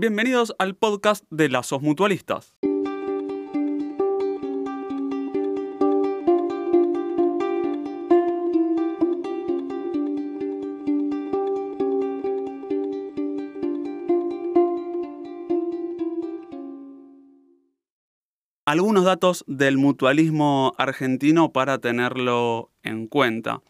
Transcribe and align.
Bienvenidos 0.00 0.54
al 0.58 0.76
podcast 0.76 1.26
de 1.28 1.50
Lazos 1.50 1.82
Mutualistas. 1.82 2.54
Algunos 18.64 19.04
datos 19.04 19.44
del 19.46 19.76
mutualismo 19.76 20.72
argentino 20.78 21.52
para 21.52 21.76
tenerlo 21.76 22.70
en 22.82 23.06
cuenta. 23.06 23.60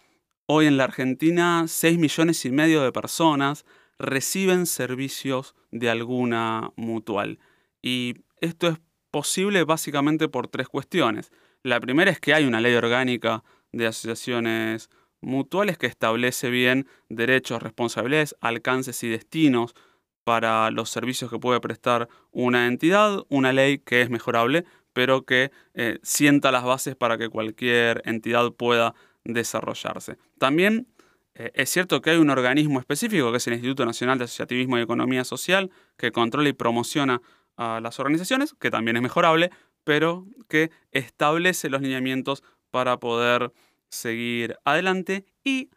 Hoy 0.47 0.67
en 0.67 0.77
la 0.77 0.85
Argentina, 0.85 1.65
6 1.67 1.99
millones 1.99 2.45
y 2.45 2.53
medio 2.53 2.83
de 2.83 2.93
personas 2.93 3.65
reciben 4.01 4.67
servicios 4.67 5.55
de 5.71 5.91
alguna 5.91 6.73
mutual. 6.77 7.39
Y 7.83 8.15
esto 8.41 8.69
es 8.69 8.79
posible 9.11 9.63
básicamente 9.65 10.29
por 10.29 10.49
tres 10.49 10.69
cuestiones. 10.69 11.31
La 11.63 11.79
primera 11.81 12.11
es 12.11 12.19
que 12.19 12.35
hay 12.35 12.47
una 12.47 12.61
ley 12.61 12.75
orgánica 12.75 13.45
de 13.73 13.87
asociaciones 13.87 14.89
mutuales 15.21 15.77
que 15.77 15.87
establece 15.87 16.49
bien 16.49 16.87
derechos, 17.11 17.63
responsabilidades, 17.63 18.35
alcances 18.41 19.03
y 19.05 19.09
destinos 19.09 19.75
para 20.25 20.71
los 20.71 20.89
servicios 20.89 21.31
que 21.31 21.39
puede 21.39 21.61
prestar 21.61 22.09
una 22.31 22.67
entidad, 22.67 23.25
una 23.29 23.53
ley 23.53 23.79
que 23.79 24.01
es 24.01 24.09
mejorable, 24.09 24.65
pero 24.95 25.27
que 25.27 25.51
eh, 25.75 25.99
sienta 26.03 26.51
las 26.51 26.65
bases 26.65 26.97
para 26.97 27.19
que 27.19 27.29
cualquier 27.29 28.01
entidad 28.07 28.51
pueda 28.53 28.95
desarrollarse. 29.25 30.17
También 30.39 30.87
eh, 31.35 31.51
es 31.55 31.71
cierto 31.71 32.01
que 32.01 32.11
hay 32.11 32.19
un 32.19 32.31
organismo 32.31 32.81
específico, 32.81 33.31
que 33.31 33.39
es 33.39 33.47
el 33.47 33.55
Instituto 33.55 33.85
Nacional 33.87 34.19
de 34.19 34.25
Asociativismo 34.25 34.79
y 34.79 34.83
Economía 34.83 35.25
Social, 35.25 35.71
que 35.97 36.13
controla 36.13 36.49
y 36.49 36.53
promociona 36.53 37.23
a 37.57 37.81
las 37.81 38.01
organizaciones, 38.01 38.55
que 38.59 38.71
también 38.71 38.97
es 38.97 39.03
mejorable, 39.03 39.51
pero 39.85 40.27
que 40.49 40.71
establece 40.93 41.71
los 41.71 41.83
lineamientos 41.83 42.43
para 42.71 42.99
poder 42.99 43.53
seguir 43.89 44.57
adelante. 44.65 45.25
Y 45.45 45.71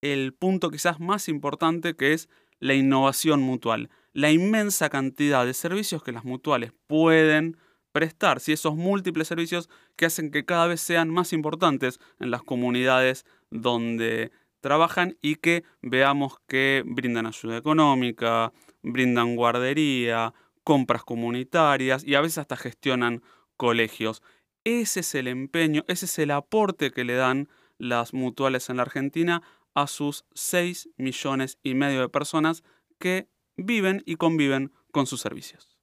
el 0.00 0.34
punto 0.34 0.70
quizás 0.70 1.00
más 1.00 1.28
importante 1.28 1.94
que 1.94 2.12
es 2.12 2.28
la 2.58 2.74
innovación 2.74 3.42
mutual, 3.42 3.90
la 4.12 4.30
inmensa 4.30 4.88
cantidad 4.88 5.44
de 5.44 5.52
servicios 5.52 6.02
que 6.02 6.12
las 6.12 6.24
mutuales 6.24 6.72
pueden 6.86 7.58
prestar, 7.92 8.40
si 8.40 8.52
esos 8.52 8.76
múltiples 8.76 9.28
servicios 9.28 9.68
que 9.96 10.06
hacen 10.06 10.30
que 10.30 10.44
cada 10.44 10.66
vez 10.66 10.80
sean 10.80 11.08
más 11.08 11.32
importantes 11.32 11.98
en 12.20 12.30
las 12.30 12.42
comunidades 12.42 13.24
donde 13.50 14.32
trabajan 14.66 15.16
y 15.22 15.36
que 15.36 15.62
veamos 15.80 16.40
que 16.48 16.82
brindan 16.84 17.26
ayuda 17.26 17.56
económica, 17.56 18.52
brindan 18.82 19.36
guardería, 19.36 20.34
compras 20.64 21.04
comunitarias 21.04 22.02
y 22.02 22.16
a 22.16 22.20
veces 22.20 22.38
hasta 22.38 22.56
gestionan 22.56 23.22
colegios. 23.56 24.24
Ese 24.64 25.00
es 25.00 25.14
el 25.14 25.28
empeño, 25.28 25.84
ese 25.86 26.06
es 26.06 26.18
el 26.18 26.32
aporte 26.32 26.90
que 26.90 27.04
le 27.04 27.14
dan 27.14 27.48
las 27.78 28.12
mutuales 28.12 28.68
en 28.68 28.78
la 28.78 28.82
Argentina 28.82 29.40
a 29.72 29.86
sus 29.86 30.24
6 30.34 30.88
millones 30.96 31.60
y 31.62 31.74
medio 31.74 32.00
de 32.00 32.08
personas 32.08 32.64
que 32.98 33.28
viven 33.56 34.02
y 34.04 34.16
conviven 34.16 34.72
con 34.90 35.06
sus 35.06 35.20
servicios. 35.20 35.78